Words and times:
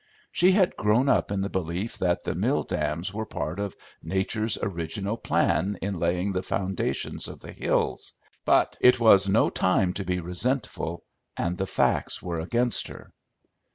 She 0.31 0.53
had 0.53 0.75
grown 0.77 1.07
up 1.09 1.29
in 1.29 1.41
the 1.41 1.47
belief 1.49 1.99
that 1.99 2.23
the 2.23 2.33
mill 2.33 2.63
dams 2.63 3.13
were 3.13 3.23
part 3.27 3.59
of 3.59 3.75
Nature's 4.01 4.57
original 4.59 5.15
plan 5.15 5.77
in 5.79 5.99
laying 5.99 6.31
the 6.31 6.41
foundations 6.41 7.27
of 7.27 7.39
the 7.39 7.51
hills; 7.51 8.11
but 8.43 8.75
it 8.79 8.99
was 8.99 9.29
no 9.29 9.51
time 9.51 9.93
to 9.93 10.03
be 10.03 10.19
resentful, 10.19 11.03
and 11.37 11.55
the 11.55 11.67
facts 11.67 12.19
were 12.19 12.39
against 12.39 12.87
her. 12.87 13.13